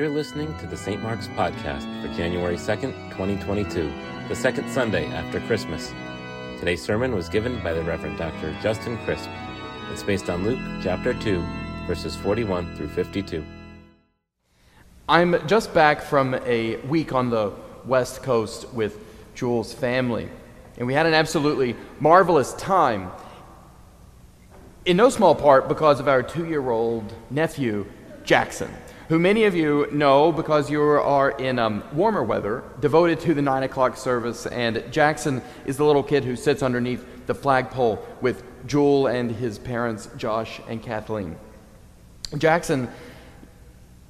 You're 0.00 0.08
listening 0.08 0.56
to 0.60 0.66
the 0.66 0.78
St. 0.78 1.02
Mark's 1.02 1.28
Podcast 1.28 1.84
for 2.00 2.08
January 2.16 2.56
2nd, 2.56 2.94
2022, 3.10 3.92
the 4.28 4.34
second 4.34 4.66
Sunday 4.70 5.04
after 5.08 5.40
Christmas. 5.40 5.92
Today's 6.58 6.82
sermon 6.82 7.14
was 7.14 7.28
given 7.28 7.62
by 7.62 7.74
the 7.74 7.82
Reverend 7.82 8.16
Dr. 8.16 8.56
Justin 8.62 8.96
Crisp. 9.04 9.28
It's 9.92 10.02
based 10.02 10.30
on 10.30 10.42
Luke 10.42 10.58
chapter 10.82 11.12
2, 11.12 11.44
verses 11.86 12.16
41 12.16 12.76
through 12.76 12.88
52. 12.88 13.44
I'm 15.06 15.46
just 15.46 15.74
back 15.74 16.00
from 16.00 16.34
a 16.46 16.76
week 16.76 17.12
on 17.12 17.28
the 17.28 17.52
West 17.84 18.22
Coast 18.22 18.72
with 18.72 19.04
Jules' 19.34 19.74
family, 19.74 20.30
and 20.78 20.86
we 20.86 20.94
had 20.94 21.04
an 21.04 21.12
absolutely 21.12 21.76
marvelous 21.98 22.54
time. 22.54 23.12
In 24.86 24.96
no 24.96 25.10
small 25.10 25.34
part 25.34 25.68
because 25.68 26.00
of 26.00 26.08
our 26.08 26.22
two 26.22 26.46
year 26.46 26.70
old 26.70 27.12
nephew, 27.28 27.84
Jackson 28.24 28.70
who 29.10 29.18
many 29.18 29.42
of 29.42 29.56
you 29.56 29.88
know 29.90 30.30
because 30.30 30.70
you 30.70 30.80
are 30.80 31.32
in 31.32 31.58
um, 31.58 31.82
warmer 31.92 32.22
weather, 32.22 32.62
devoted 32.78 33.18
to 33.18 33.34
the 33.34 33.42
9 33.42 33.64
o'clock 33.64 33.96
service. 33.96 34.46
And 34.46 34.84
Jackson 34.92 35.42
is 35.66 35.76
the 35.76 35.84
little 35.84 36.04
kid 36.04 36.24
who 36.24 36.36
sits 36.36 36.62
underneath 36.62 37.04
the 37.26 37.34
flagpole 37.34 37.98
with 38.20 38.44
Jewel 38.68 39.08
and 39.08 39.32
his 39.32 39.58
parents, 39.58 40.08
Josh 40.16 40.60
and 40.68 40.80
Kathleen. 40.80 41.36
Jackson 42.38 42.88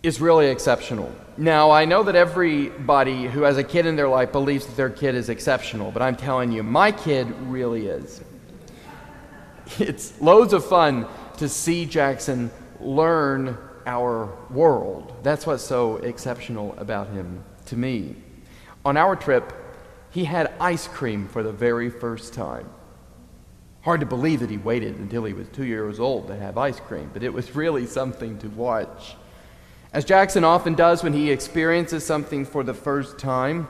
is 0.02 0.20
really 0.20 0.48
exceptional. 0.48 1.10
Now, 1.38 1.70
I 1.70 1.86
know 1.86 2.02
that 2.02 2.14
everybody 2.14 3.26
who 3.26 3.40
has 3.44 3.56
a 3.56 3.64
kid 3.64 3.86
in 3.86 3.96
their 3.96 4.08
life 4.08 4.32
believes 4.32 4.66
that 4.66 4.76
their 4.76 4.90
kid 4.90 5.14
is 5.14 5.30
exceptional, 5.30 5.90
but 5.92 6.02
I'm 6.02 6.16
telling 6.16 6.52
you, 6.52 6.62
my 6.62 6.92
kid 6.92 7.26
really 7.44 7.86
is. 7.86 8.20
It's 9.78 10.20
loads 10.20 10.52
of 10.52 10.62
fun 10.66 11.06
to 11.38 11.48
see 11.48 11.86
Jackson 11.86 12.50
learn 12.80 13.56
our 13.86 14.36
world. 14.50 15.12
That's 15.22 15.46
what's 15.46 15.62
so 15.62 15.96
exceptional 15.96 16.74
about 16.78 17.08
him 17.08 17.44
to 17.66 17.76
me. 17.76 18.16
On 18.84 18.96
our 18.96 19.16
trip, 19.16 19.52
he 20.10 20.24
had 20.24 20.52
ice 20.60 20.88
cream 20.88 21.28
for 21.28 21.42
the 21.42 21.52
very 21.52 21.90
first 21.90 22.34
time. 22.34 22.68
Hard 23.82 24.00
to 24.00 24.06
believe 24.06 24.40
that 24.40 24.50
he 24.50 24.58
waited 24.58 24.96
until 24.96 25.24
he 25.24 25.32
was 25.32 25.48
two 25.48 25.64
years 25.64 26.00
old 26.00 26.26
to 26.28 26.36
have 26.36 26.58
ice 26.58 26.80
cream, 26.80 27.10
but 27.12 27.22
it 27.22 27.32
was 27.32 27.54
really 27.54 27.86
something 27.86 28.38
to 28.38 28.48
watch. 28.48 29.16
As 29.92 30.04
Jackson 30.04 30.44
often 30.44 30.74
does 30.74 31.02
when 31.02 31.12
he 31.12 31.30
experiences 31.30 32.04
something 32.04 32.44
for 32.44 32.62
the 32.62 32.74
first 32.74 33.18
time, 33.18 33.68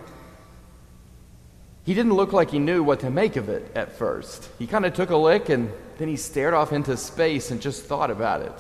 he 1.84 1.94
didn't 1.94 2.14
look 2.14 2.32
like 2.32 2.50
he 2.50 2.58
knew 2.58 2.82
what 2.82 3.00
to 3.00 3.10
make 3.10 3.36
of 3.36 3.48
it 3.48 3.70
at 3.74 3.92
first. 3.92 4.48
He 4.58 4.66
kind 4.66 4.84
of 4.84 4.94
took 4.94 5.10
a 5.10 5.16
lick 5.16 5.48
and 5.48 5.72
then 5.98 6.08
he 6.08 6.16
stared 6.16 6.54
off 6.54 6.72
into 6.72 6.96
space 6.96 7.50
and 7.50 7.60
just 7.60 7.84
thought 7.84 8.10
about 8.10 8.42
it. 8.42 8.52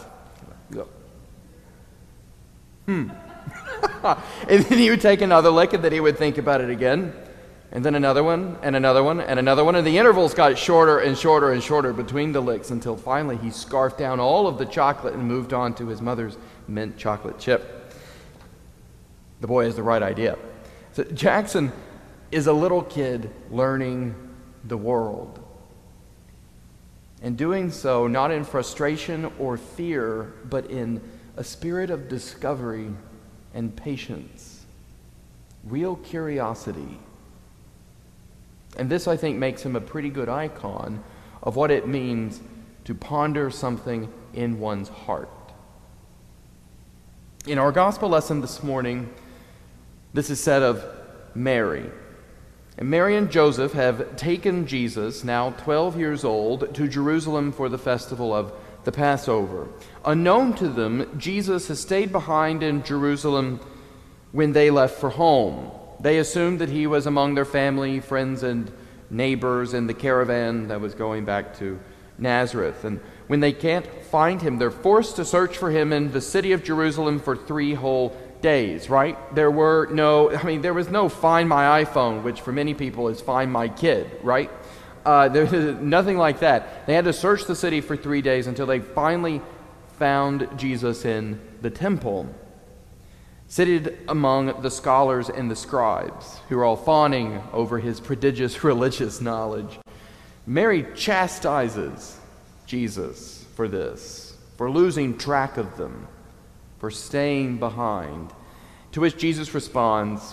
Hmm. 2.86 3.10
and 4.48 4.64
then 4.64 4.78
he 4.78 4.90
would 4.90 5.00
take 5.00 5.20
another 5.20 5.50
lick, 5.50 5.72
and 5.72 5.84
then 5.84 5.92
he 5.92 6.00
would 6.00 6.18
think 6.18 6.38
about 6.38 6.60
it 6.60 6.70
again. 6.70 7.12
And 7.72 7.84
then 7.84 7.94
another 7.94 8.24
one, 8.24 8.58
and 8.62 8.74
another 8.74 9.02
one, 9.02 9.20
and 9.20 9.38
another 9.38 9.62
one. 9.62 9.76
And 9.76 9.86
the 9.86 9.96
intervals 9.96 10.34
got 10.34 10.58
shorter 10.58 10.98
and 10.98 11.16
shorter 11.16 11.52
and 11.52 11.62
shorter 11.62 11.92
between 11.92 12.32
the 12.32 12.40
licks 12.40 12.70
until 12.70 12.96
finally 12.96 13.36
he 13.36 13.50
scarfed 13.50 13.96
down 13.96 14.18
all 14.18 14.48
of 14.48 14.58
the 14.58 14.66
chocolate 14.66 15.14
and 15.14 15.22
moved 15.22 15.52
on 15.52 15.74
to 15.74 15.86
his 15.86 16.02
mother's 16.02 16.36
mint 16.66 16.96
chocolate 16.96 17.38
chip. 17.38 17.94
The 19.40 19.46
boy 19.46 19.64
has 19.64 19.76
the 19.76 19.84
right 19.84 20.02
idea. 20.02 20.36
So 20.92 21.04
Jackson 21.04 21.70
is 22.32 22.48
a 22.48 22.52
little 22.52 22.82
kid 22.82 23.30
learning 23.50 24.16
the 24.64 24.76
world. 24.76 25.38
And 27.22 27.36
doing 27.36 27.70
so 27.70 28.08
not 28.08 28.32
in 28.32 28.44
frustration 28.44 29.30
or 29.38 29.56
fear, 29.56 30.32
but 30.48 30.66
in 30.66 31.00
a 31.40 31.42
spirit 31.42 31.88
of 31.88 32.06
discovery 32.06 32.90
and 33.54 33.74
patience, 33.74 34.66
real 35.64 35.96
curiosity. 35.96 36.98
And 38.76 38.90
this, 38.90 39.08
I 39.08 39.16
think, 39.16 39.38
makes 39.38 39.62
him 39.62 39.74
a 39.74 39.80
pretty 39.80 40.10
good 40.10 40.28
icon 40.28 41.02
of 41.42 41.56
what 41.56 41.70
it 41.70 41.88
means 41.88 42.42
to 42.84 42.94
ponder 42.94 43.50
something 43.50 44.12
in 44.34 44.60
one's 44.60 44.90
heart. 44.90 45.30
In 47.46 47.58
our 47.58 47.72
gospel 47.72 48.10
lesson 48.10 48.42
this 48.42 48.62
morning, 48.62 49.08
this 50.12 50.28
is 50.28 50.38
said 50.40 50.62
of 50.62 50.84
Mary. 51.34 51.90
And 52.76 52.90
Mary 52.90 53.16
and 53.16 53.30
Joseph 53.30 53.72
have 53.72 54.14
taken 54.16 54.66
Jesus, 54.66 55.24
now 55.24 55.52
12 55.52 55.98
years 55.98 56.22
old, 56.22 56.74
to 56.74 56.86
Jerusalem 56.86 57.50
for 57.50 57.70
the 57.70 57.78
festival 57.78 58.34
of 58.34 58.52
the 58.84 58.92
Passover. 58.92 59.68
Unknown 60.04 60.54
to 60.54 60.68
them, 60.68 61.18
Jesus 61.18 61.68
has 61.68 61.80
stayed 61.80 62.12
behind 62.12 62.62
in 62.62 62.82
Jerusalem 62.82 63.60
when 64.32 64.52
they 64.52 64.70
left 64.70 64.98
for 64.98 65.10
home. 65.10 65.70
They 66.00 66.18
assumed 66.18 66.60
that 66.60 66.70
he 66.70 66.86
was 66.86 67.06
among 67.06 67.34
their 67.34 67.44
family, 67.44 68.00
friends, 68.00 68.42
and 68.42 68.70
neighbors 69.10 69.74
in 69.74 69.86
the 69.86 69.94
caravan 69.94 70.68
that 70.68 70.80
was 70.80 70.94
going 70.94 71.24
back 71.24 71.58
to 71.58 71.78
Nazareth. 72.16 72.84
And 72.84 73.00
when 73.26 73.40
they 73.40 73.52
can't 73.52 73.86
find 74.04 74.40
him, 74.40 74.58
they're 74.58 74.70
forced 74.70 75.16
to 75.16 75.24
search 75.24 75.58
for 75.58 75.70
him 75.70 75.92
in 75.92 76.12
the 76.12 76.20
city 76.20 76.52
of 76.52 76.62
Jerusalem 76.64 77.18
for 77.18 77.36
three 77.36 77.74
whole 77.74 78.16
days, 78.40 78.88
right? 78.88 79.16
There 79.34 79.50
were 79.50 79.88
no, 79.90 80.34
I 80.34 80.42
mean, 80.44 80.62
there 80.62 80.74
was 80.74 80.88
no 80.88 81.08
Find 81.08 81.48
My 81.48 81.84
iPhone, 81.84 82.22
which 82.22 82.40
for 82.40 82.52
many 82.52 82.74
people 82.74 83.08
is 83.08 83.20
Find 83.20 83.52
My 83.52 83.68
Kid, 83.68 84.10
right? 84.22 84.50
Uh, 85.04 85.28
there's 85.28 85.52
nothing 85.80 86.18
like 86.18 86.40
that. 86.40 86.86
They 86.86 86.94
had 86.94 87.06
to 87.06 87.12
search 87.12 87.44
the 87.44 87.56
city 87.56 87.80
for 87.80 87.96
three 87.96 88.22
days 88.22 88.46
until 88.46 88.66
they 88.66 88.80
finally 88.80 89.40
found 89.98 90.48
Jesus 90.56 91.04
in 91.04 91.40
the 91.62 91.70
temple, 91.70 92.26
seated 93.48 93.98
among 94.08 94.62
the 94.62 94.70
scholars 94.70 95.28
and 95.28 95.50
the 95.50 95.56
scribes, 95.56 96.38
who 96.48 96.56
were 96.56 96.64
all 96.64 96.76
fawning 96.76 97.42
over 97.52 97.78
his 97.78 98.00
prodigious 98.00 98.64
religious 98.64 99.20
knowledge. 99.20 99.78
Mary 100.46 100.86
chastises 100.94 102.18
Jesus 102.66 103.44
for 103.54 103.68
this, 103.68 104.36
for 104.56 104.70
losing 104.70 105.16
track 105.16 105.56
of 105.56 105.76
them, 105.76 106.08
for 106.78 106.90
staying 106.90 107.58
behind. 107.58 108.30
To 108.92 109.00
which 109.00 109.16
Jesus 109.18 109.54
responds, 109.54 110.32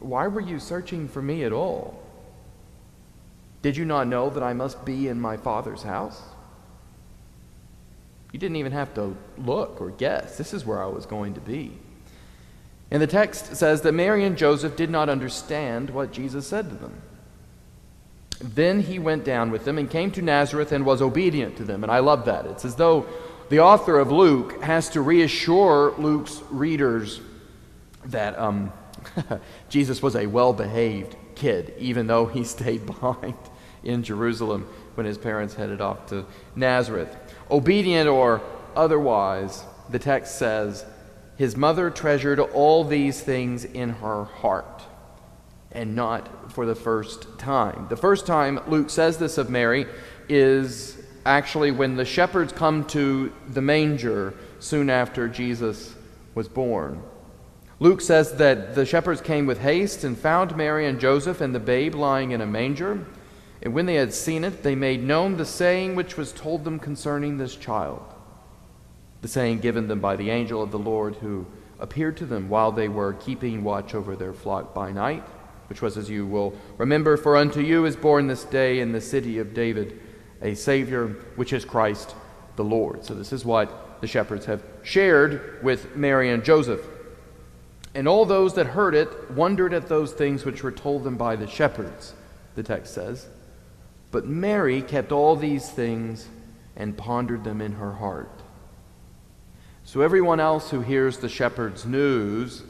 Why 0.00 0.26
were 0.26 0.40
you 0.40 0.58
searching 0.58 1.06
for 1.06 1.20
me 1.20 1.44
at 1.44 1.52
all? 1.52 1.99
Did 3.62 3.76
you 3.76 3.84
not 3.84 4.06
know 4.06 4.30
that 4.30 4.42
I 4.42 4.52
must 4.52 4.84
be 4.84 5.08
in 5.08 5.20
my 5.20 5.36
Father's 5.36 5.82
house? 5.82 6.20
You 8.32 8.38
didn't 8.38 8.56
even 8.56 8.72
have 8.72 8.94
to 8.94 9.16
look 9.38 9.80
or 9.80 9.90
guess. 9.90 10.38
This 10.38 10.54
is 10.54 10.64
where 10.64 10.82
I 10.82 10.86
was 10.86 11.04
going 11.04 11.34
to 11.34 11.40
be. 11.40 11.72
And 12.90 13.02
the 13.02 13.06
text 13.06 13.56
says 13.56 13.82
that 13.82 13.92
Mary 13.92 14.24
and 14.24 14.36
Joseph 14.36 14.76
did 14.76 14.90
not 14.90 15.08
understand 15.08 15.90
what 15.90 16.12
Jesus 16.12 16.46
said 16.46 16.68
to 16.70 16.74
them. 16.74 17.02
Then 18.40 18.80
he 18.80 18.98
went 18.98 19.24
down 19.24 19.50
with 19.50 19.64
them 19.64 19.78
and 19.78 19.90
came 19.90 20.10
to 20.12 20.22
Nazareth 20.22 20.72
and 20.72 20.86
was 20.86 21.02
obedient 21.02 21.56
to 21.58 21.64
them. 21.64 21.82
And 21.82 21.92
I 21.92 21.98
love 21.98 22.24
that. 22.24 22.46
It's 22.46 22.64
as 22.64 22.76
though 22.76 23.06
the 23.48 23.60
author 23.60 23.98
of 23.98 24.10
Luke 24.10 24.62
has 24.62 24.88
to 24.90 25.02
reassure 25.02 25.92
Luke's 25.98 26.40
readers 26.50 27.20
that 28.06 28.38
um, 28.38 28.72
Jesus 29.68 30.02
was 30.02 30.16
a 30.16 30.26
well 30.26 30.52
behaved 30.52 31.16
kid, 31.34 31.74
even 31.78 32.06
though 32.06 32.26
he 32.26 32.44
stayed 32.44 32.86
behind 32.86 33.34
in 33.82 34.02
Jerusalem 34.02 34.68
when 34.94 35.06
his 35.06 35.18
parents 35.18 35.54
headed 35.54 35.80
off 35.80 36.06
to 36.06 36.26
Nazareth. 36.54 37.16
Obedient 37.50 38.08
or 38.08 38.42
otherwise, 38.76 39.64
the 39.90 39.98
text 39.98 40.38
says, 40.38 40.84
his 41.36 41.56
mother 41.56 41.88
treasured 41.88 42.38
all 42.38 42.84
these 42.84 43.22
things 43.22 43.64
in 43.64 43.88
her 43.88 44.24
heart, 44.24 44.82
and 45.72 45.96
not 45.96 46.52
for 46.52 46.66
the 46.66 46.74
first 46.74 47.38
time. 47.38 47.86
The 47.88 47.96
first 47.96 48.26
time 48.26 48.60
Luke 48.66 48.90
says 48.90 49.16
this 49.16 49.38
of 49.38 49.48
Mary 49.48 49.86
is 50.28 51.02
actually 51.24 51.70
when 51.70 51.96
the 51.96 52.04
shepherds 52.04 52.52
come 52.52 52.84
to 52.88 53.32
the 53.48 53.62
manger 53.62 54.34
soon 54.58 54.90
after 54.90 55.28
Jesus 55.28 55.94
was 56.34 56.46
born. 56.46 57.02
Luke 57.78 58.02
says 58.02 58.34
that 58.34 58.74
the 58.74 58.84
shepherds 58.84 59.22
came 59.22 59.46
with 59.46 59.62
haste 59.62 60.04
and 60.04 60.18
found 60.18 60.54
Mary 60.54 60.86
and 60.86 61.00
Joseph 61.00 61.40
and 61.40 61.54
the 61.54 61.58
babe 61.58 61.94
lying 61.94 62.32
in 62.32 62.42
a 62.42 62.46
manger. 62.46 63.06
And 63.62 63.74
when 63.74 63.86
they 63.86 63.96
had 63.96 64.14
seen 64.14 64.44
it, 64.44 64.62
they 64.62 64.74
made 64.74 65.02
known 65.02 65.36
the 65.36 65.44
saying 65.44 65.94
which 65.94 66.16
was 66.16 66.32
told 66.32 66.64
them 66.64 66.78
concerning 66.78 67.36
this 67.36 67.56
child. 67.56 68.02
The 69.20 69.28
saying 69.28 69.60
given 69.60 69.88
them 69.88 70.00
by 70.00 70.16
the 70.16 70.30
angel 70.30 70.62
of 70.62 70.70
the 70.70 70.78
Lord 70.78 71.16
who 71.16 71.46
appeared 71.78 72.16
to 72.18 72.26
them 72.26 72.48
while 72.48 72.72
they 72.72 72.88
were 72.88 73.14
keeping 73.14 73.62
watch 73.62 73.94
over 73.94 74.16
their 74.16 74.32
flock 74.32 74.74
by 74.74 74.92
night, 74.92 75.24
which 75.68 75.82
was 75.82 75.98
as 75.98 76.08
you 76.08 76.26
will 76.26 76.54
remember, 76.78 77.16
for 77.16 77.36
unto 77.36 77.60
you 77.60 77.84
is 77.84 77.96
born 77.96 78.26
this 78.26 78.44
day 78.44 78.80
in 78.80 78.92
the 78.92 79.00
city 79.00 79.38
of 79.38 79.54
David 79.54 80.00
a 80.42 80.54
Savior, 80.54 81.08
which 81.36 81.52
is 81.52 81.66
Christ 81.66 82.14
the 82.56 82.64
Lord. 82.64 83.04
So, 83.04 83.14
this 83.14 83.32
is 83.32 83.44
what 83.44 84.00
the 84.00 84.06
shepherds 84.06 84.46
have 84.46 84.62
shared 84.82 85.62
with 85.62 85.96
Mary 85.96 86.30
and 86.30 86.42
Joseph. 86.42 86.80
And 87.94 88.08
all 88.08 88.24
those 88.24 88.54
that 88.54 88.68
heard 88.68 88.94
it 88.94 89.30
wondered 89.32 89.74
at 89.74 89.88
those 89.88 90.12
things 90.12 90.44
which 90.44 90.62
were 90.62 90.72
told 90.72 91.04
them 91.04 91.16
by 91.16 91.36
the 91.36 91.46
shepherds, 91.46 92.14
the 92.54 92.62
text 92.62 92.94
says. 92.94 93.28
But 94.10 94.26
Mary 94.26 94.82
kept 94.82 95.12
all 95.12 95.36
these 95.36 95.68
things 95.68 96.28
and 96.76 96.96
pondered 96.96 97.44
them 97.44 97.60
in 97.60 97.72
her 97.72 97.92
heart. 97.92 98.30
So 99.84 100.00
everyone 100.00 100.40
else 100.40 100.70
who 100.70 100.80
hears 100.80 101.18
the 101.18 101.28
shepherd's 101.28 101.84
news 101.84 102.62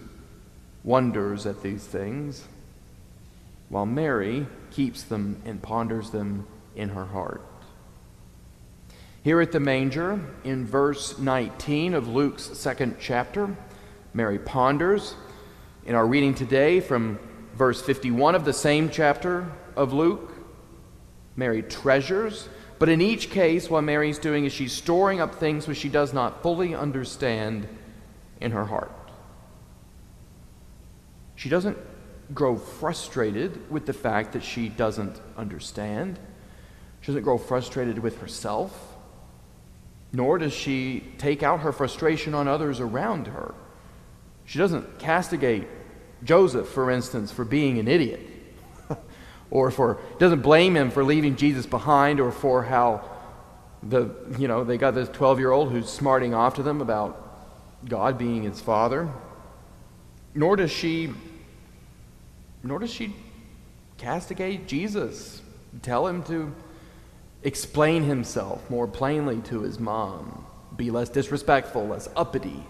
wonders 0.83 1.47
at 1.47 1.63
these 1.63 1.85
things, 1.85 2.45
while 3.69 3.87
Mary 3.87 4.47
keeps 4.71 5.03
them 5.03 5.41
and 5.45 5.63
ponders 5.63 6.11
them 6.11 6.47
in 6.75 6.91
her 6.91 7.05
heart. 7.05 7.43
Here 9.23 9.41
at 9.41 9.53
the 9.53 9.61
manger, 9.61 10.19
in 10.45 10.65
verse 10.65 11.19
19 11.19 11.93
of 11.93 12.09
Luke's 12.09 12.45
second 12.59 12.97
chapter, 12.99 13.55
Mary 14.15 14.39
ponders. 14.39 15.15
In 15.85 15.95
our 15.95 16.07
reading 16.07 16.35
today 16.35 16.81
from 16.81 17.19
verse 17.55 17.83
51 17.83 18.35
of 18.35 18.45
the 18.45 18.53
same 18.53 18.89
chapter 18.89 19.47
of 19.77 19.93
Luke, 19.93 20.30
Mary 21.41 21.63
treasures. 21.63 22.49
But 22.79 22.89
in 22.89 23.01
each 23.01 23.31
case, 23.31 23.69
what 23.69 23.83
Mary's 23.83 24.19
doing 24.19 24.45
is 24.45 24.53
she's 24.53 24.73
storing 24.73 25.21
up 25.21 25.35
things 25.35 25.67
which 25.67 25.79
she 25.79 25.89
does 25.89 26.13
not 26.13 26.43
fully 26.43 26.75
understand 26.75 27.67
in 28.41 28.53
her 28.53 28.67
heart. 28.67 28.93
She 31.35 31.49
doesn't 31.49 31.77
grow 32.33 32.57
frustrated 32.57 33.69
with 33.73 33.87
the 33.87 33.93
fact 33.93 34.35
that 34.35 34.45
she 34.45 34.69
doesn't 34.69 35.21
understand. 35.37 36.21
She 37.01 37.09
doesn't 37.09 37.25
grow 37.25 37.39
frustrated 37.39 37.99
with 37.99 38.21
herself 38.21 38.91
nor 40.13 40.39
does 40.39 40.53
she 40.53 41.05
take 41.19 41.43
out 41.43 41.61
her 41.61 41.73
frustration 41.73 42.35
on 42.35 42.49
others 42.49 42.81
around 42.81 43.29
her. 43.29 43.55
She 44.45 44.59
doesn't 44.59 44.99
castigate 44.99 45.69
Joseph, 46.25 46.69
for 46.69 46.91
instance, 46.91 47.31
for 47.31 47.45
being 47.45 47.79
an 47.79 47.87
idiot, 47.87 48.21
or 49.51 49.71
for 49.71 49.99
doesn't 50.19 50.43
blame 50.43 50.77
him 50.77 50.91
for 50.91 51.05
leaving 51.05 51.37
Jesus 51.37 51.67
behind, 51.67 52.21
or 52.21 52.31
for 52.31 52.63
how 52.63 53.05
the 53.83 54.11
you 54.39 54.47
know 54.47 54.65
they 54.65 54.77
got 54.77 54.95
this 54.95 55.09
12 55.09 55.39
year 55.39 55.51
old 55.51 55.73
who's 55.73 55.89
smarting 55.89 56.35
off 56.35 56.55
to 56.55 56.63
them 56.63 56.81
about 56.81 57.89
God 57.89 58.19
being 58.19 58.43
his 58.43 58.61
father. 58.61 59.09
Nor 60.35 60.57
does 60.57 60.71
she 60.71 61.13
nor 62.63 62.79
does 62.79 62.93
she 62.93 63.15
castigate 63.97 64.67
Jesus, 64.67 65.43
tell 65.83 66.07
him 66.07 66.23
to 66.25 66.55
explain 67.43 68.03
himself 68.05 68.69
more 68.71 68.87
plainly 68.87 69.41
to 69.43 69.61
his 69.61 69.79
mom, 69.79 70.47
be 70.77 70.91
less 70.91 71.09
disrespectful, 71.09 71.87
less 71.87 72.09
uppity. 72.17 72.63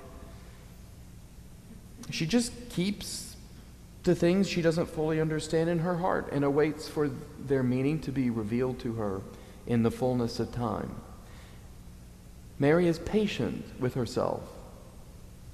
She 2.11 2.27
just 2.27 2.53
keeps 2.71 3.30
the 4.03 4.15
things 4.15 4.49
she 4.49 4.63
doesn't 4.63 4.87
fully 4.87 5.21
understand 5.21 5.69
in 5.69 5.81
her 5.81 5.99
heart 5.99 6.29
and 6.33 6.45
awaits 6.45 6.89
for 6.89 7.11
their 7.47 7.63
meaning 7.63 8.01
to 8.01 8.11
be 8.11 8.31
revealed 8.31 8.79
to 8.81 8.95
her 8.95 9.21
in 9.67 9.83
the 9.83 9.91
fullness 9.91 10.41
of 10.41 10.53
time. 10.53 10.95
Mary 12.59 12.87
is 12.87 12.99
patient 12.99 13.65
with 13.79 13.95
herself 13.95 14.43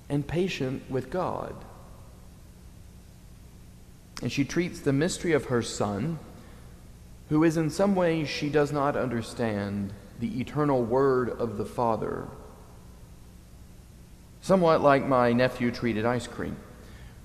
and 0.08 0.26
patient 0.26 0.82
with 0.90 1.10
God. 1.10 1.54
And 4.22 4.32
she 4.32 4.44
treats 4.44 4.80
the 4.80 4.92
mystery 4.92 5.32
of 5.32 5.46
her 5.46 5.62
son 5.62 6.18
who 7.28 7.42
is 7.44 7.56
in 7.56 7.70
some 7.70 7.94
ways 7.94 8.28
she 8.28 8.48
does 8.48 8.72
not 8.72 8.96
understand 8.96 9.92
the 10.20 10.40
eternal 10.40 10.82
word 10.82 11.28
of 11.28 11.58
the 11.58 11.66
Father. 11.66 12.26
Somewhat 14.40 14.80
like 14.80 15.06
my 15.06 15.32
nephew 15.32 15.70
treated 15.70 16.06
ice 16.06 16.26
cream, 16.26 16.56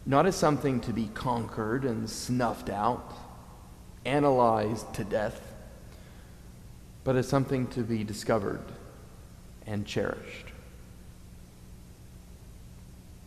not 0.05 0.25
as 0.25 0.35
something 0.35 0.79
to 0.81 0.93
be 0.93 1.07
conquered 1.13 1.85
and 1.85 2.09
snuffed 2.09 2.69
out, 2.69 3.13
analyzed 4.05 4.93
to 4.95 5.03
death, 5.03 5.39
but 7.03 7.15
as 7.15 7.27
something 7.27 7.67
to 7.67 7.81
be 7.81 8.03
discovered 8.03 8.61
and 9.65 9.85
cherished. 9.85 10.47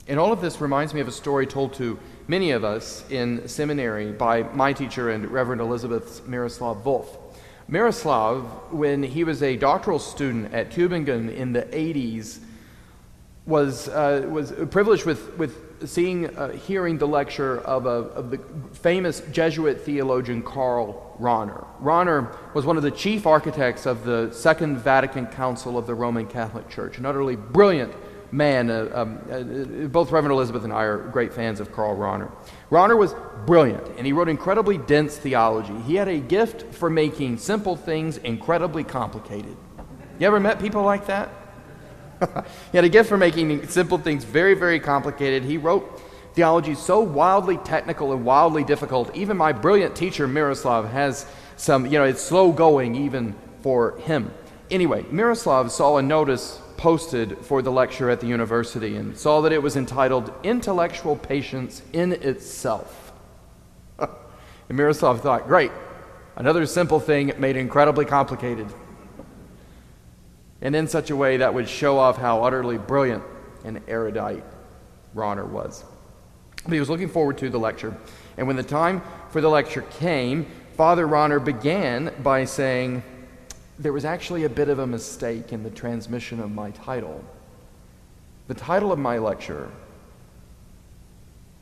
And 0.06 0.20
all 0.20 0.32
of 0.32 0.40
this 0.40 0.60
reminds 0.60 0.92
me 0.92 1.00
of 1.00 1.08
a 1.08 1.12
story 1.12 1.46
told 1.46 1.74
to 1.74 1.98
many 2.28 2.50
of 2.50 2.62
us 2.62 3.04
in 3.10 3.48
seminary 3.48 4.12
by 4.12 4.42
my 4.42 4.72
teacher 4.72 5.10
and 5.10 5.30
Reverend 5.30 5.62
Elizabeth 5.62 6.26
Miroslav 6.26 6.84
Volf. 6.84 7.06
Miroslav, 7.68 8.44
when 8.70 9.02
he 9.02 9.24
was 9.24 9.42
a 9.42 9.56
doctoral 9.56 9.98
student 9.98 10.52
at 10.52 10.70
Tübingen 10.70 11.34
in 11.34 11.54
the 11.54 11.62
80s, 11.62 12.40
was, 13.46 13.88
uh, 13.88 14.26
was 14.28 14.52
privileged 14.70 15.06
with, 15.06 15.36
with 15.38 15.63
seeing, 15.84 16.36
uh, 16.36 16.52
hearing 16.52 16.98
the 16.98 17.06
lecture 17.06 17.60
of, 17.60 17.86
a, 17.86 17.88
of 17.88 18.30
the 18.30 18.40
famous 18.72 19.20
Jesuit 19.32 19.80
theologian 19.80 20.42
Karl 20.42 21.16
Rahner. 21.20 21.66
Rahner 21.82 22.36
was 22.54 22.64
one 22.64 22.76
of 22.76 22.82
the 22.82 22.90
chief 22.90 23.26
architects 23.26 23.86
of 23.86 24.04
the 24.04 24.32
Second 24.32 24.78
Vatican 24.78 25.26
Council 25.26 25.78
of 25.78 25.86
the 25.86 25.94
Roman 25.94 26.26
Catholic 26.26 26.68
Church, 26.68 26.98
an 26.98 27.06
utterly 27.06 27.36
brilliant 27.36 27.92
man. 28.32 28.70
Uh, 28.70 28.90
um, 28.92 29.18
uh, 29.30 29.86
both 29.88 30.10
Reverend 30.10 30.32
Elizabeth 30.32 30.64
and 30.64 30.72
I 30.72 30.82
are 30.82 30.98
great 31.08 31.32
fans 31.32 31.60
of 31.60 31.72
Karl 31.72 31.96
Rahner. 31.96 32.30
Rahner 32.70 32.98
was 32.98 33.14
brilliant, 33.46 33.86
and 33.96 34.06
he 34.06 34.12
wrote 34.12 34.28
incredibly 34.28 34.78
dense 34.78 35.16
theology. 35.16 35.74
He 35.82 35.94
had 35.94 36.08
a 36.08 36.18
gift 36.18 36.74
for 36.74 36.90
making 36.90 37.38
simple 37.38 37.76
things 37.76 38.16
incredibly 38.18 38.84
complicated. 38.84 39.56
You 40.18 40.26
ever 40.26 40.40
met 40.40 40.60
people 40.60 40.82
like 40.82 41.06
that? 41.06 41.30
he 42.72 42.78
had 42.78 42.84
a 42.84 42.88
gift 42.88 43.08
for 43.08 43.16
making 43.16 43.66
simple 43.68 43.98
things 43.98 44.24
very, 44.24 44.54
very 44.54 44.80
complicated. 44.80 45.44
He 45.44 45.56
wrote 45.56 46.00
theology 46.34 46.74
so 46.74 47.00
wildly 47.00 47.56
technical 47.58 48.12
and 48.12 48.24
wildly 48.24 48.64
difficult. 48.64 49.14
Even 49.14 49.36
my 49.36 49.52
brilliant 49.52 49.94
teacher, 49.94 50.26
Miroslav, 50.26 50.90
has 50.90 51.26
some, 51.56 51.86
you 51.86 51.98
know, 51.98 52.04
it's 52.04 52.22
slow 52.22 52.52
going 52.52 52.94
even 52.96 53.34
for 53.62 53.96
him. 53.98 54.32
Anyway, 54.70 55.04
Miroslav 55.10 55.70
saw 55.70 55.98
a 55.98 56.02
notice 56.02 56.60
posted 56.76 57.38
for 57.38 57.62
the 57.62 57.70
lecture 57.70 58.10
at 58.10 58.20
the 58.20 58.26
university 58.26 58.96
and 58.96 59.16
saw 59.16 59.40
that 59.42 59.52
it 59.52 59.62
was 59.62 59.76
entitled 59.76 60.32
Intellectual 60.42 61.16
Patience 61.16 61.82
in 61.92 62.12
Itself. 62.12 63.12
and 63.98 64.10
Miroslav 64.70 65.20
thought, 65.20 65.46
great, 65.46 65.70
another 66.36 66.66
simple 66.66 66.98
thing 66.98 67.32
made 67.38 67.56
incredibly 67.56 68.04
complicated. 68.04 68.66
And 70.64 70.74
in 70.74 70.88
such 70.88 71.10
a 71.10 71.16
way 71.16 71.36
that 71.36 71.54
would 71.54 71.68
show 71.68 71.98
off 71.98 72.16
how 72.16 72.42
utterly 72.42 72.78
brilliant 72.78 73.22
and 73.64 73.80
erudite 73.86 74.42
Rahner 75.14 75.46
was. 75.46 75.84
But 76.64 76.72
he 76.72 76.80
was 76.80 76.90
looking 76.90 77.08
forward 77.08 77.38
to 77.38 77.50
the 77.50 77.58
lecture. 77.58 77.96
And 78.36 78.46
when 78.46 78.56
the 78.56 78.62
time 78.62 79.02
for 79.30 79.40
the 79.40 79.48
lecture 79.48 79.82
came, 79.82 80.46
Father 80.76 81.06
Rahner 81.06 81.44
began 81.44 82.12
by 82.22 82.46
saying, 82.46 83.02
there 83.78 83.92
was 83.92 84.04
actually 84.04 84.44
a 84.44 84.48
bit 84.48 84.68
of 84.68 84.78
a 84.78 84.86
mistake 84.86 85.52
in 85.52 85.62
the 85.62 85.70
transmission 85.70 86.40
of 86.40 86.50
my 86.50 86.70
title. 86.70 87.22
The 88.48 88.54
title 88.54 88.90
of 88.90 88.98
my 88.98 89.18
lecture 89.18 89.70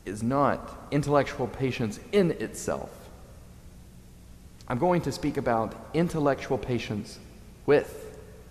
is 0.05 0.23
not 0.23 0.87
intellectual 0.91 1.47
patience 1.47 1.99
in 2.11 2.31
itself. 2.31 2.89
I'm 4.67 4.79
going 4.79 5.01
to 5.01 5.11
speak 5.11 5.37
about 5.37 5.75
intellectual 5.93 6.57
patience 6.57 7.19
with 7.65 8.02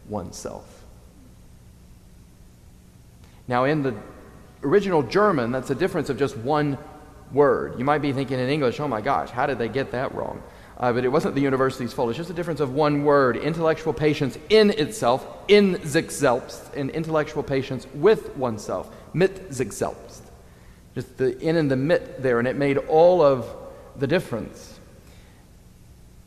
oneself. 0.08 0.84
Now, 3.48 3.64
in 3.64 3.82
the 3.82 3.94
original 4.62 5.02
German, 5.02 5.52
that's 5.52 5.70
a 5.70 5.74
difference 5.74 6.08
of 6.08 6.18
just 6.18 6.36
one 6.36 6.78
word. 7.32 7.78
You 7.78 7.84
might 7.84 7.98
be 7.98 8.12
thinking 8.12 8.38
in 8.38 8.48
English, 8.48 8.80
oh 8.80 8.88
my 8.88 9.00
gosh, 9.00 9.30
how 9.30 9.46
did 9.46 9.58
they 9.58 9.68
get 9.68 9.92
that 9.92 10.14
wrong? 10.14 10.42
Uh, 10.78 10.92
but 10.92 11.04
it 11.04 11.08
wasn't 11.08 11.34
the 11.34 11.40
university's 11.40 11.92
fault. 11.92 12.10
It's 12.10 12.18
just 12.18 12.30
a 12.30 12.34
difference 12.34 12.60
of 12.60 12.74
one 12.74 13.04
word. 13.04 13.36
Intellectual 13.36 13.92
patience 13.92 14.38
in 14.48 14.70
itself, 14.70 15.26
in 15.48 15.84
sich 15.86 16.10
selbst, 16.10 16.74
and 16.74 16.90
intellectual 16.90 17.42
patience 17.42 17.86
with 17.94 18.36
oneself, 18.36 18.94
mit 19.14 19.54
sich 19.54 19.72
selbst. 19.72 20.22
Just 20.94 21.16
the 21.18 21.38
in 21.38 21.56
and 21.56 21.70
the 21.70 21.76
mit 21.76 22.22
there, 22.22 22.38
and 22.38 22.48
it 22.48 22.56
made 22.56 22.78
all 22.78 23.22
of 23.22 23.46
the 23.96 24.06
difference. 24.06 24.78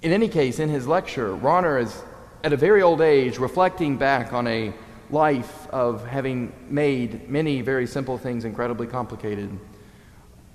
In 0.01 0.11
any 0.11 0.27
case, 0.27 0.59
in 0.59 0.69
his 0.69 0.87
lecture, 0.87 1.35
Rahner 1.35 1.81
is 1.81 2.01
at 2.45 2.53
a 2.53 2.57
very 2.57 2.83
old 2.83 3.01
age 3.01 3.39
reflecting 3.39 3.97
back 3.97 4.31
on 4.31 4.45
a 4.45 4.71
life 5.09 5.67
of 5.69 6.05
having 6.05 6.53
made 6.69 7.27
many 7.27 7.61
very 7.61 7.87
simple 7.87 8.19
things 8.19 8.45
incredibly 8.45 8.85
complicated, 8.85 9.49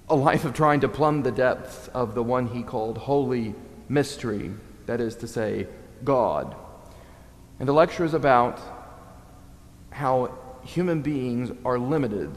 a 0.09 0.15
life 0.15 0.45
of 0.45 0.55
trying 0.55 0.79
to 0.79 0.89
plumb 0.89 1.25
the 1.25 1.33
depths 1.33 1.89
of 1.89 2.15
the 2.15 2.23
one 2.23 2.47
he 2.47 2.63
called 2.63 2.97
holy 2.97 3.57
mystery, 3.89 4.53
that 4.87 5.01
is 5.01 5.17
to 5.17 5.27
say, 5.27 5.67
God. 6.05 6.55
And 7.59 7.69
the 7.69 7.73
lecture 7.73 8.05
is 8.05 8.15
about 8.15 8.61
how 9.91 10.39
human 10.63 11.03
beings 11.03 11.51
are 11.65 11.77
limited 11.77 12.31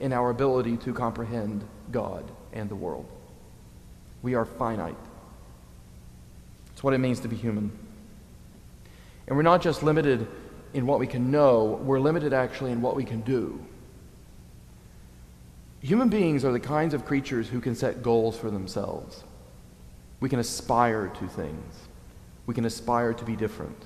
in 0.00 0.12
our 0.12 0.30
ability 0.30 0.76
to 0.78 0.92
comprehend 0.92 1.62
God 1.92 2.28
and 2.52 2.68
the 2.68 2.74
world. 2.74 3.06
We 4.20 4.34
are 4.34 4.44
finite. 4.44 4.98
It's 6.72 6.82
what 6.82 6.92
it 6.92 6.98
means 6.98 7.20
to 7.20 7.28
be 7.28 7.36
human. 7.36 7.70
And 9.30 9.36
we're 9.36 9.44
not 9.44 9.62
just 9.62 9.84
limited 9.84 10.26
in 10.74 10.86
what 10.86 10.98
we 10.98 11.06
can 11.06 11.30
know, 11.30 11.80
we're 11.84 12.00
limited 12.00 12.32
actually 12.32 12.72
in 12.72 12.82
what 12.82 12.96
we 12.96 13.04
can 13.04 13.20
do. 13.20 13.64
Human 15.82 16.08
beings 16.08 16.44
are 16.44 16.50
the 16.50 16.60
kinds 16.60 16.94
of 16.94 17.04
creatures 17.04 17.48
who 17.48 17.60
can 17.60 17.76
set 17.76 18.02
goals 18.02 18.36
for 18.36 18.50
themselves. 18.50 19.22
We 20.18 20.28
can 20.28 20.40
aspire 20.40 21.08
to 21.08 21.28
things. 21.28 21.74
We 22.46 22.54
can 22.54 22.64
aspire 22.64 23.14
to 23.14 23.24
be 23.24 23.36
different. 23.36 23.76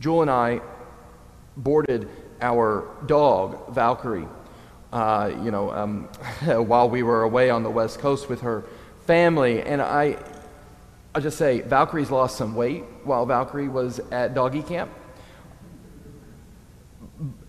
Jewel 0.00 0.22
and 0.22 0.30
I 0.30 0.60
boarded 1.56 2.08
our 2.40 2.88
dog, 3.06 3.72
Valkyrie, 3.72 4.28
uh, 4.92 5.30
you 5.44 5.52
know, 5.52 5.70
um, 5.70 6.04
while 6.44 6.90
we 6.90 7.04
were 7.04 7.22
away 7.22 7.50
on 7.50 7.62
the 7.62 7.70
West 7.70 8.00
Coast 8.00 8.28
with 8.28 8.40
her 8.40 8.64
family. 9.06 9.62
And 9.62 9.80
I, 9.80 10.18
I'll 11.14 11.22
just 11.22 11.38
say, 11.38 11.60
Valkyrie's 11.60 12.10
lost 12.10 12.36
some 12.36 12.56
weight 12.56 12.82
while 13.04 13.24
Valkyrie 13.24 13.68
was 13.68 14.00
at 14.10 14.34
doggy 14.34 14.62
camp. 14.62 14.90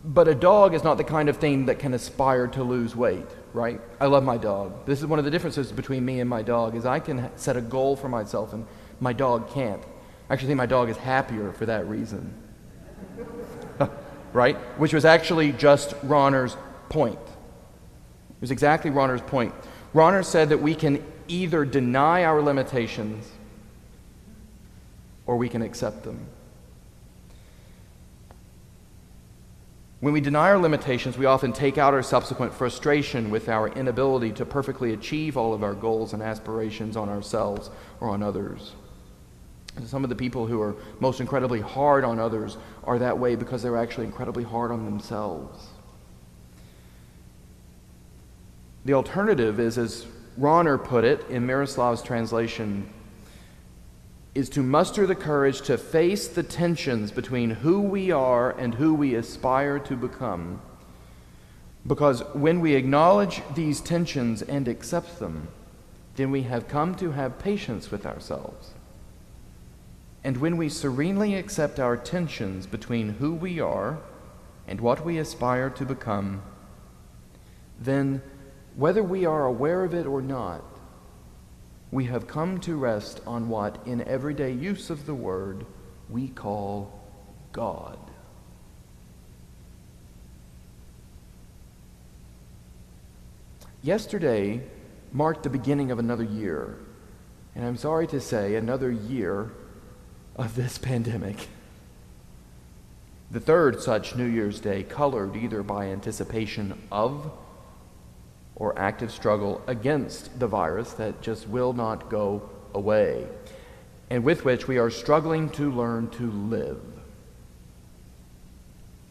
But 0.04 0.28
a 0.28 0.36
dog 0.36 0.76
is 0.76 0.84
not 0.84 0.98
the 0.98 1.04
kind 1.04 1.30
of 1.30 1.38
thing 1.38 1.66
that 1.66 1.80
can 1.80 1.96
aspire 1.96 2.46
to 2.50 2.64
lose 2.64 2.96
weight, 2.96 3.26
right? 3.54 3.82
I 4.00 4.06
love 4.06 4.24
my 4.24 4.38
dog. 4.38 4.86
This 4.86 5.00
is 5.00 5.08
one 5.08 5.18
of 5.18 5.26
the 5.26 5.32
differences 5.32 5.72
between 5.72 6.06
me 6.06 6.20
and 6.20 6.30
my 6.30 6.44
dog 6.44 6.76
is 6.76 6.86
I 6.86 7.00
can 7.00 7.32
set 7.38 7.58
a 7.58 7.62
goal 7.62 7.96
for 7.96 8.08
myself 8.08 8.54
and 8.54 8.68
my 9.00 9.14
dog 9.14 9.52
can't. 9.52 9.82
I 10.30 10.34
actually 10.34 10.50
think 10.50 10.58
my 10.58 10.68
dog 10.68 10.90
is 10.90 10.98
happier 10.98 11.52
for 11.52 11.66
that 11.66 11.88
reason. 11.88 12.36
right? 14.34 14.58
Which 14.78 14.94
was 14.94 15.06
actually 15.06 15.54
just 15.54 16.00
Rahner's 16.02 16.56
point. 16.90 17.18
It 17.18 18.42
was 18.42 18.52
exactly 18.52 18.92
Rahner's 18.92 19.22
point. 19.22 19.56
Rahner 19.96 20.24
said 20.24 20.50
that 20.50 20.62
we 20.62 20.76
can 20.76 21.04
either 21.28 21.66
deny 21.66 22.26
our 22.26 22.44
limitations 22.44 23.32
or 25.26 25.38
we 25.38 25.50
can 25.50 25.62
accept 25.62 26.04
them. 26.04 26.28
When 30.02 30.14
we 30.14 30.22
deny 30.22 30.50
our 30.52 30.60
limitations, 30.60 31.18
we 31.18 31.26
often 31.26 31.52
take 31.52 31.78
out 31.78 31.94
our 31.94 32.04
subsequent 32.04 32.54
frustration 32.54 33.32
with 33.32 33.50
our 33.50 33.70
inability 33.70 34.34
to 34.34 34.46
perfectly 34.46 34.94
achieve 34.94 35.36
all 35.36 35.54
of 35.54 35.64
our 35.64 35.74
goals 35.74 36.14
and 36.14 36.22
aspirations 36.22 36.96
on 36.96 37.10
ourselves 37.10 37.72
or 38.00 38.10
on 38.10 38.22
others. 38.22 38.74
Some 39.86 40.04
of 40.04 40.10
the 40.10 40.16
people 40.16 40.48
who 40.48 40.62
are 40.62 40.76
most 41.00 41.22
incredibly 41.22 41.60
hard 41.60 42.04
on 42.04 42.20
others 42.20 42.58
are 42.84 43.00
that 43.00 43.18
way 43.18 43.36
because 43.36 43.64
they're 43.64 43.78
actually 43.78 44.06
incredibly 44.06 44.44
hard 44.44 44.72
on 44.72 44.86
themselves. 44.86 45.70
The 48.86 48.94
alternative 48.94 49.60
is, 49.60 49.78
as 49.78 50.06
Rahner 50.40 50.82
put 50.82 51.04
it 51.04 51.28
in 51.30 51.46
Miroslav's 51.46 52.04
translation, 52.04 52.88
is 54.36 54.50
to 54.50 54.62
muster 54.62 55.08
the 55.08 55.16
courage 55.16 55.62
to 55.62 55.78
face 55.78 56.28
the 56.28 56.44
tensions 56.44 57.10
between 57.10 57.50
who 57.50 57.80
we 57.80 58.12
are 58.12 58.52
and 58.52 58.76
who 58.76 58.94
we 58.94 59.16
aspire 59.16 59.80
to 59.80 59.96
become. 59.96 60.62
Because 61.88 62.22
when 62.34 62.60
we 62.60 62.76
acknowledge 62.76 63.42
these 63.56 63.80
tensions 63.80 64.42
and 64.42 64.68
accept 64.68 65.20
them, 65.20 65.48
then 66.18 66.32
we 66.32 66.44
have 66.44 66.68
come 66.68 66.96
to 66.96 67.12
have 67.12 67.40
patience 67.40 67.92
with 67.92 68.06
ourselves. 68.06 68.72
And 70.24 70.38
when 70.38 70.58
we 70.58 70.68
serenely 70.68 71.36
accept 71.36 71.80
our 71.80 71.96
tensions 71.96 72.66
between 72.66 73.10
who 73.10 73.34
we 73.34 73.60
are 73.60 74.00
and 74.68 74.82
what 74.82 75.06
we 75.06 75.18
aspire 75.18 75.70
to 75.70 75.86
become, 75.86 76.42
then, 77.80 78.22
whether 78.76 79.04
we 79.04 79.26
are 79.26 79.46
aware 79.46 79.84
of 79.84 79.94
it 79.94 80.06
or 80.06 80.22
not, 80.22 80.64
we 81.92 82.06
have 82.06 82.28
come 82.28 82.60
to 82.60 82.76
rest 82.76 83.22
on 83.26 83.50
what, 83.50 83.80
in 83.86 84.02
everyday 84.08 84.52
use 84.52 84.90
of 84.90 85.06
the 85.06 85.14
word, 85.14 85.66
we 86.10 86.28
call 86.28 87.00
God. 87.52 88.00
Yesterday 93.82 94.64
marked 95.12 95.44
the 95.44 95.50
beginning 95.50 95.92
of 95.92 96.00
another 96.00 96.24
year, 96.24 96.76
and 97.54 97.64
I'm 97.64 97.78
sorry 97.78 98.08
to 98.08 98.20
say, 98.20 98.56
another 98.56 98.92
year 98.92 99.52
of 100.36 100.56
this 100.56 100.78
pandemic. 100.78 101.48
The 103.32 103.40
third 103.40 103.82
such 103.82 104.16
New 104.16 104.26
Year's 104.26 104.60
Day, 104.60 104.84
colored 104.84 105.36
either 105.36 105.64
by 105.64 105.86
anticipation 105.86 106.82
of 106.92 107.32
or 108.56 108.78
active 108.80 109.12
struggle 109.12 109.62
against 109.68 110.40
the 110.40 110.48
virus 110.48 110.94
that 110.94 111.22
just 111.22 111.48
will 111.48 111.74
not 111.74 112.10
go 112.10 112.50
away, 112.74 113.28
and 114.10 114.24
with 114.24 114.46
which 114.46 114.68
we 114.68 114.78
are 114.78 114.90
struggling 114.90 115.50
to 115.50 115.72
learn 115.72 116.10
to 116.10 116.32
live. 116.32 116.82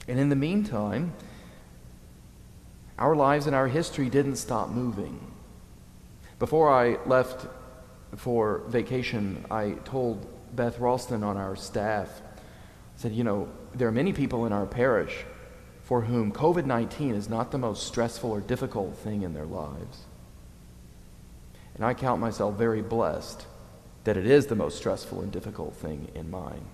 And 0.08 0.18
in 0.18 0.28
the 0.28 0.36
meantime, 0.36 1.12
our 2.98 3.16
lives 3.16 3.46
and 3.46 3.56
our 3.56 3.68
history 3.68 4.08
didn't 4.08 4.36
stop 4.36 4.70
moving. 4.70 5.20
Before 6.38 6.70
I 6.70 6.98
left 7.06 7.46
for 8.16 8.62
vacation, 8.68 9.44
I 9.50 9.72
told 9.84 10.26
Beth 10.54 10.78
Ralston 10.78 11.22
on 11.22 11.36
our 11.36 11.56
staff 11.56 12.22
said, 12.96 13.12
You 13.12 13.24
know, 13.24 13.48
there 13.74 13.88
are 13.88 13.92
many 13.92 14.12
people 14.12 14.46
in 14.46 14.52
our 14.52 14.66
parish 14.66 15.24
for 15.84 16.00
whom 16.02 16.32
COVID 16.32 16.64
19 16.64 17.14
is 17.14 17.28
not 17.28 17.50
the 17.50 17.58
most 17.58 17.86
stressful 17.86 18.30
or 18.30 18.40
difficult 18.40 18.96
thing 18.96 19.22
in 19.22 19.34
their 19.34 19.44
lives. 19.44 20.00
And 21.74 21.84
I 21.84 21.92
count 21.92 22.20
myself 22.20 22.56
very 22.56 22.82
blessed 22.82 23.46
that 24.04 24.16
it 24.16 24.26
is 24.26 24.46
the 24.46 24.54
most 24.54 24.78
stressful 24.78 25.20
and 25.20 25.30
difficult 25.30 25.74
thing 25.74 26.08
in 26.14 26.30
mine. 26.30 26.64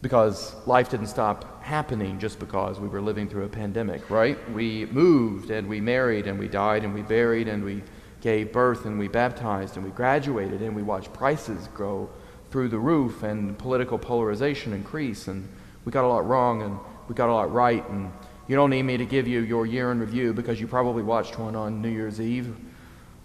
Because 0.00 0.54
life 0.66 0.90
didn't 0.90 1.08
stop 1.08 1.64
happening 1.64 2.20
just 2.20 2.38
because 2.38 2.78
we 2.78 2.86
were 2.86 3.00
living 3.00 3.28
through 3.28 3.44
a 3.44 3.48
pandemic, 3.48 4.10
right? 4.10 4.38
We 4.52 4.86
moved 4.86 5.50
and 5.50 5.68
we 5.68 5.80
married 5.80 6.28
and 6.28 6.38
we 6.38 6.46
died 6.46 6.84
and 6.84 6.94
we 6.94 7.02
buried 7.02 7.48
and 7.48 7.64
we 7.64 7.82
gave 8.20 8.52
birth 8.52 8.84
and 8.84 8.96
we 8.96 9.08
baptized 9.08 9.76
and 9.76 9.84
we 9.84 9.90
graduated 9.90 10.62
and 10.62 10.76
we 10.76 10.82
watched 10.82 11.12
prices 11.12 11.68
grow 11.74 12.08
through 12.50 12.68
the 12.68 12.78
roof 12.78 13.22
and 13.22 13.58
political 13.58 13.98
polarization 13.98 14.72
increase 14.72 15.28
and 15.28 15.48
we 15.84 15.92
got 15.92 16.04
a 16.04 16.08
lot 16.08 16.26
wrong 16.26 16.62
and 16.62 16.78
we 17.08 17.14
got 17.14 17.28
a 17.28 17.32
lot 17.32 17.52
right 17.52 17.88
and 17.90 18.10
you 18.46 18.56
don't 18.56 18.70
need 18.70 18.82
me 18.82 18.96
to 18.96 19.04
give 19.04 19.28
you 19.28 19.40
your 19.40 19.66
year 19.66 19.92
in 19.92 20.00
review 20.00 20.32
because 20.32 20.60
you 20.60 20.66
probably 20.66 21.02
watched 21.02 21.38
one 21.38 21.54
on 21.54 21.82
New 21.82 21.90
Year's 21.90 22.20
Eve 22.20 22.56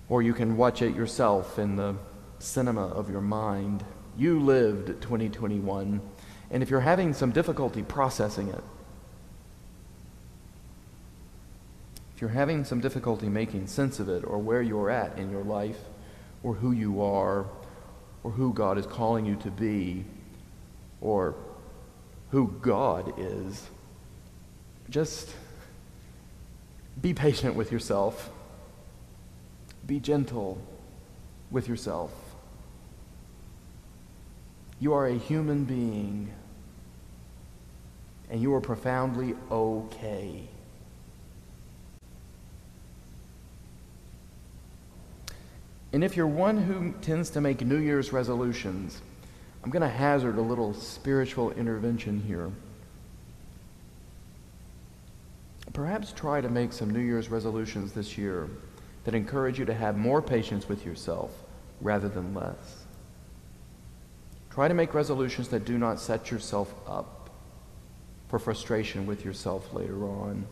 or 0.10 0.22
you 0.22 0.34
can 0.34 0.58
watch 0.58 0.82
it 0.82 0.96
yourself 0.96 1.58
in 1.58 1.77
the 1.77 1.96
cinema 2.39 2.88
of 2.88 3.10
your 3.10 3.22
mind. 3.22 3.86
You 4.18 4.42
lived 4.42 4.88
2021 5.01 6.01
and 6.51 6.62
if 6.62 6.70
you're 6.70 6.82
having 6.82 7.13
some 7.13 7.32
difficulty 7.32 7.82
processing 7.82 8.50
it 8.50 8.63
if 12.15 12.22
you're 12.22 12.30
having 12.30 12.63
some 12.63 12.80
difficulty 12.80 13.27
making 13.27 13.68
sense 13.68 14.00
of 14.00 14.10
it 14.10 14.24
or 14.25 14.38
where 14.38 14.62
you're 14.62 14.89
at 14.89 15.18
in 15.18 15.32
your 15.32 15.44
life 15.44 15.80
or 16.44 16.53
who 16.53 16.72
you 16.72 17.01
are 17.01 17.48
or 18.24 18.32
who 18.32 18.53
God 18.53 18.77
is 18.77 18.86
calling 18.86 19.25
you 19.25 19.36
to 19.38 19.51
be 19.51 20.06
or 21.01 21.36
who 22.32 22.48
God 22.62 23.13
is, 23.18 23.68
just 24.89 25.30
be 27.01 27.13
patient 27.13 27.56
with 27.56 27.72
yourself. 27.72 28.32
Be 29.86 30.00
gentle 30.00 30.62
with 31.51 31.68
yourself. 31.68 32.12
You 34.80 34.94
are 34.94 35.08
a 35.08 35.18
human 35.18 35.65
being, 35.65 36.34
and 38.30 38.42
you 38.42 38.53
are 38.53 38.62
profoundly 38.62 39.36
okay. 39.51 40.48
And 45.93 46.03
if 46.03 46.17
you're 46.17 46.27
one 46.27 46.57
who 46.57 46.91
tends 47.01 47.29
to 47.31 47.41
make 47.41 47.62
New 47.62 47.77
Year's 47.77 48.12
resolutions, 48.12 49.00
I'm 49.63 49.69
going 49.69 49.83
to 49.83 49.88
hazard 49.88 50.38
a 50.38 50.41
little 50.41 50.73
spiritual 50.73 51.51
intervention 51.51 52.19
here. 52.19 52.51
Perhaps 55.71 56.12
try 56.12 56.41
to 56.41 56.50
make 56.50 56.73
some 56.73 56.89
New 56.89 57.00
Year's 57.00 57.29
resolutions 57.29 57.93
this 57.93 58.17
year 58.17 58.50
that 59.05 59.13
encourage 59.13 59.59
you 59.59 59.65
to 59.65 59.73
have 59.73 59.95
more 59.95 60.21
patience 60.21 60.67
with 60.67 60.85
yourself 60.85 61.31
rather 61.79 62.09
than 62.09 62.33
less. 62.33 62.85
Try 64.50 64.67
to 64.67 64.73
make 64.73 64.93
resolutions 64.93 65.50
that 65.50 65.63
do 65.63 65.77
not 65.77 66.00
set 66.00 66.31
yourself 66.31 66.73
up 66.88 67.29
for 68.29 68.39
frustration 68.39 69.05
with 69.05 69.23
yourself 69.23 69.73
later 69.73 70.05
on. 70.05 70.45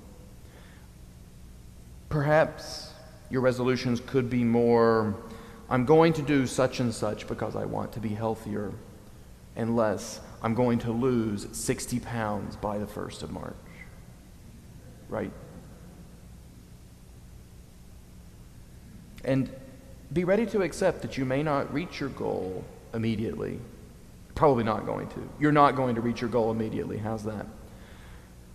Perhaps 2.09 2.91
your 3.31 3.41
resolutions 3.41 4.01
could 4.05 4.29
be 4.29 4.43
more 4.43 5.15
I'm 5.71 5.85
going 5.85 6.11
to 6.13 6.21
do 6.21 6.45
such 6.47 6.81
and 6.81 6.93
such 6.93 7.27
because 7.27 7.55
I 7.55 7.63
want 7.63 7.93
to 7.93 8.01
be 8.01 8.09
healthier, 8.09 8.73
and 9.55 9.77
less 9.77 10.19
I'm 10.43 10.53
going 10.53 10.79
to 10.79 10.91
lose 10.91 11.47
60 11.53 12.01
pounds 12.01 12.57
by 12.57 12.77
the 12.77 12.85
1st 12.85 13.23
of 13.23 13.31
March. 13.31 13.55
Right? 15.07 15.31
And 19.23 19.49
be 20.11 20.25
ready 20.25 20.45
to 20.47 20.61
accept 20.61 21.01
that 21.03 21.17
you 21.17 21.23
may 21.23 21.41
not 21.41 21.73
reach 21.73 22.01
your 22.01 22.09
goal 22.09 22.65
immediately. 22.93 23.57
Probably 24.35 24.65
not 24.65 24.85
going 24.85 25.07
to. 25.09 25.29
You're 25.39 25.53
not 25.53 25.77
going 25.77 25.95
to 25.95 26.01
reach 26.01 26.19
your 26.19 26.29
goal 26.29 26.51
immediately. 26.51 26.97
How's 26.97 27.23
that? 27.23 27.45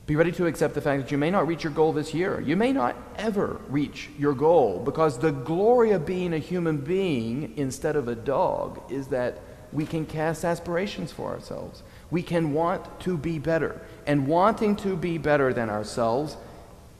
Be 0.06 0.14
ready 0.14 0.30
to 0.32 0.46
accept 0.46 0.74
the 0.74 0.80
fact 0.80 1.02
that 1.02 1.10
you 1.10 1.18
may 1.18 1.30
not 1.30 1.48
reach 1.48 1.64
your 1.64 1.72
goal 1.72 1.92
this 1.92 2.14
year. 2.14 2.40
You 2.40 2.56
may 2.56 2.72
not 2.72 2.94
ever 3.16 3.60
reach 3.68 4.08
your 4.16 4.34
goal 4.34 4.80
because 4.84 5.18
the 5.18 5.32
glory 5.32 5.90
of 5.90 6.06
being 6.06 6.32
a 6.32 6.38
human 6.38 6.78
being 6.78 7.52
instead 7.56 7.96
of 7.96 8.06
a 8.06 8.14
dog 8.14 8.80
is 8.90 9.08
that 9.08 9.40
we 9.72 9.84
can 9.84 10.06
cast 10.06 10.44
aspirations 10.44 11.10
for 11.10 11.32
ourselves. 11.32 11.82
We 12.12 12.22
can 12.22 12.52
want 12.52 13.00
to 13.00 13.18
be 13.18 13.40
better. 13.40 13.80
And 14.06 14.28
wanting 14.28 14.76
to 14.76 14.96
be 14.96 15.18
better 15.18 15.52
than 15.52 15.70
ourselves 15.70 16.36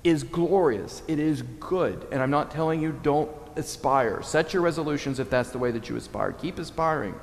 is 0.03 0.25
glorious. 0.25 1.03
It 1.07 1.21
is 1.21 1.43
good. 1.43 2.09
And 2.11 2.21
I'm 2.21 2.31
not 2.31 2.51
telling 2.51 2.83
you 2.83 2.99
don't 3.05 3.31
aspire. 3.55 4.21
Set 4.23 4.53
your 4.53 4.63
resolutions 4.63 5.21
if 5.21 5.31
that's 5.31 5.51
the 5.51 5.59
way 5.59 5.71
that 5.71 5.89
you 5.89 5.95
aspire. 5.95 6.33
Keep 6.33 6.59
aspiring. 6.59 7.15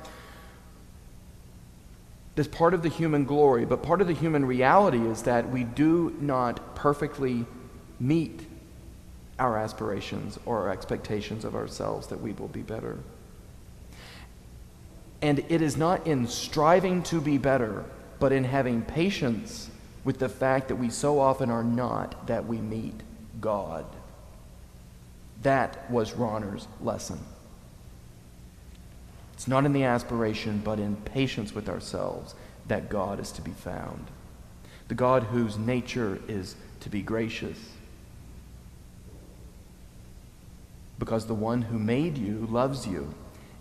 That's 2.34 2.48
part 2.48 2.74
of 2.74 2.82
the 2.82 2.88
human 2.88 3.24
glory, 3.24 3.64
but 3.64 3.82
part 3.82 4.00
of 4.00 4.06
the 4.06 4.14
human 4.14 4.44
reality 4.44 4.98
is 4.98 5.22
that 5.22 5.50
we 5.50 5.64
do 5.64 6.16
not 6.20 6.74
perfectly 6.74 7.46
meet 8.00 8.46
our 9.38 9.56
aspirations 9.56 10.38
or 10.44 10.62
our 10.62 10.70
expectations 10.70 11.44
of 11.44 11.54
ourselves 11.54 12.08
that 12.08 12.20
we 12.20 12.32
will 12.32 12.48
be 12.48 12.62
better. 12.62 12.98
And 15.22 15.44
it 15.48 15.62
is 15.62 15.76
not 15.76 16.06
in 16.06 16.26
striving 16.26 17.02
to 17.04 17.20
be 17.20 17.38
better, 17.38 17.84
but 18.18 18.32
in 18.32 18.44
having 18.44 18.82
patience 18.82 19.70
with 20.04 20.18
the 20.18 20.28
fact 20.28 20.68
that 20.68 20.76
we 20.76 20.90
so 20.90 21.18
often 21.18 21.50
are 21.50 21.64
not 21.64 22.26
that 22.26 22.46
we 22.46 22.58
meet 22.58 23.00
God. 23.40 23.86
That 25.42 25.90
was 25.90 26.12
Rahner's 26.12 26.68
lesson. 26.80 27.18
It's 29.44 29.48
not 29.50 29.66
in 29.66 29.74
the 29.74 29.84
aspiration, 29.84 30.62
but 30.64 30.80
in 30.80 30.96
patience 30.96 31.54
with 31.54 31.68
ourselves 31.68 32.34
that 32.66 32.88
God 32.88 33.20
is 33.20 33.30
to 33.32 33.42
be 33.42 33.50
found. 33.50 34.06
The 34.88 34.94
God 34.94 35.24
whose 35.24 35.58
nature 35.58 36.18
is 36.28 36.56
to 36.80 36.88
be 36.88 37.02
gracious. 37.02 37.58
Because 40.98 41.26
the 41.26 41.34
one 41.34 41.60
who 41.60 41.78
made 41.78 42.16
you 42.16 42.48
loves 42.50 42.86
you 42.86 43.12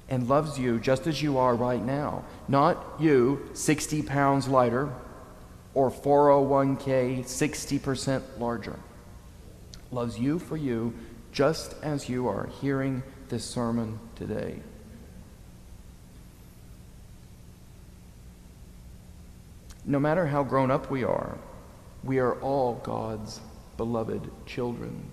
and 0.08 0.30
loves 0.30 0.58
you 0.58 0.80
just 0.80 1.06
as 1.06 1.22
you 1.22 1.38
are 1.38 1.54
right 1.54 1.84
now. 1.84 2.24
Not 2.48 2.82
you 2.98 3.50
60 3.52 4.04
pounds 4.04 4.48
lighter 4.48 4.90
or 5.74 5.92
401k 5.92 7.25
60% 7.25 8.22
larger. 8.40 8.80
Loves 9.92 10.18
you 10.18 10.40
for 10.40 10.56
you 10.56 10.94
just 11.34 11.75
as 11.84 12.08
you 12.08 12.30
are 12.30 12.48
hearing 12.62 13.04
this 13.28 13.44
sermon 13.44 14.00
today. 14.16 14.62
No 19.86 20.00
matter 20.00 20.25
how 20.25 20.44
grown 20.44 20.72
up 20.72 20.90
we 20.90 21.04
are, 21.04 21.38
we 22.04 22.20
are 22.20 22.36
all 22.42 22.75
God's 22.84 23.40
beloved 23.78 24.30
children. 24.46 25.04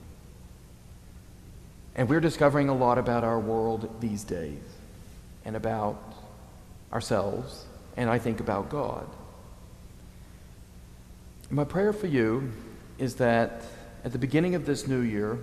And 1.96 2.08
we're 2.08 2.20
discovering 2.20 2.68
a 2.68 2.74
lot 2.74 2.98
about 2.98 3.24
our 3.24 3.38
world 3.38 4.00
these 4.00 4.22
days 4.22 4.62
and 5.44 5.56
about 5.56 6.14
ourselves, 6.92 7.64
and 7.96 8.08
I 8.08 8.18
think 8.18 8.40
about 8.40 8.68
God. 8.68 9.06
My 11.50 11.64
prayer 11.64 11.92
for 11.92 12.06
you 12.06 12.52
is 12.98 13.16
that 13.16 13.62
at 14.04 14.12
the 14.12 14.18
beginning 14.18 14.54
of 14.54 14.66
this 14.66 14.86
new 14.86 15.00
year, 15.00 15.38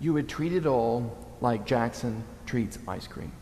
you 0.00 0.14
would 0.14 0.28
treat 0.28 0.52
it 0.52 0.66
all 0.66 1.16
like 1.40 1.66
Jackson 1.66 2.24
treats 2.46 2.78
ice 2.88 3.06
cream. 3.06 3.32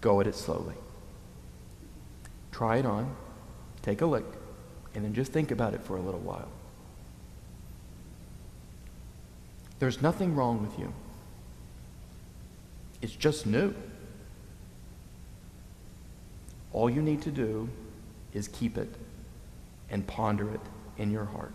Go 0.00 0.20
at 0.20 0.26
it 0.26 0.34
slowly. 0.34 0.74
Try 2.52 2.78
it 2.78 2.86
on, 2.86 3.14
take 3.82 4.00
a 4.00 4.06
look, 4.06 4.36
and 4.94 5.04
then 5.04 5.14
just 5.14 5.32
think 5.32 5.50
about 5.50 5.74
it 5.74 5.82
for 5.82 5.96
a 5.96 6.00
little 6.00 6.20
while. 6.20 6.48
There's 9.78 10.02
nothing 10.02 10.34
wrong 10.34 10.60
with 10.62 10.78
you. 10.78 10.92
It's 13.00 13.14
just 13.14 13.46
new. 13.46 13.74
All 16.72 16.90
you 16.90 17.02
need 17.02 17.22
to 17.22 17.30
do 17.30 17.68
is 18.34 18.46
keep 18.48 18.76
it 18.76 18.88
and 19.90 20.06
ponder 20.06 20.52
it 20.52 20.60
in 20.98 21.10
your 21.10 21.24
heart. 21.24 21.54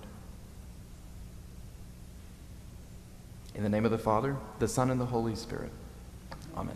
In 3.53 3.63
the 3.63 3.69
name 3.69 3.85
of 3.85 3.91
the 3.91 3.97
Father, 3.97 4.35
the 4.59 4.67
Son, 4.67 4.89
and 4.89 4.99
the 4.99 5.05
Holy 5.05 5.35
Spirit. 5.35 5.71
Amen. 6.57 6.75